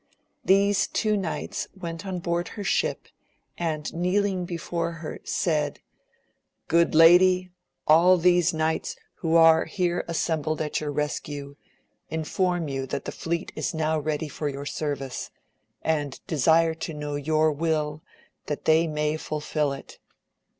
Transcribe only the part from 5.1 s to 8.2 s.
said, Good lady all